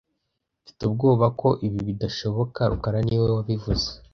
Mfite 0.61 0.81
ubwoba 0.89 1.25
ko 1.39 1.49
ibi 1.67 1.79
bidashoboka 1.87 2.59
rukara 2.71 2.99
niwe 3.07 3.25
wabivuze 3.37 3.87